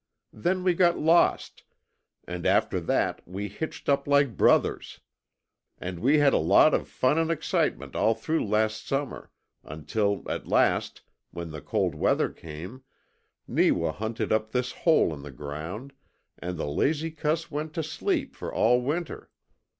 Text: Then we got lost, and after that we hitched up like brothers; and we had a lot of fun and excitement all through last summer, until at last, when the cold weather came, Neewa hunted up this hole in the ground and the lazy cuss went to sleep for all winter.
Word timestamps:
Then 0.33 0.63
we 0.63 0.73
got 0.73 0.97
lost, 0.97 1.61
and 2.27 2.47
after 2.47 2.79
that 2.79 3.21
we 3.27 3.47
hitched 3.47 3.87
up 3.87 4.07
like 4.07 4.35
brothers; 4.35 4.99
and 5.77 5.99
we 5.99 6.17
had 6.17 6.33
a 6.33 6.39
lot 6.39 6.73
of 6.73 6.87
fun 6.89 7.19
and 7.19 7.29
excitement 7.29 7.95
all 7.95 8.15
through 8.15 8.43
last 8.43 8.87
summer, 8.87 9.29
until 9.63 10.23
at 10.27 10.47
last, 10.47 11.03
when 11.29 11.51
the 11.51 11.61
cold 11.61 11.93
weather 11.93 12.31
came, 12.31 12.81
Neewa 13.47 13.91
hunted 13.91 14.31
up 14.33 14.49
this 14.51 14.71
hole 14.71 15.13
in 15.13 15.21
the 15.21 15.29
ground 15.29 15.93
and 16.39 16.57
the 16.57 16.65
lazy 16.65 17.11
cuss 17.11 17.51
went 17.51 17.71
to 17.75 17.83
sleep 17.83 18.33
for 18.35 18.51
all 18.51 18.81
winter. 18.81 19.29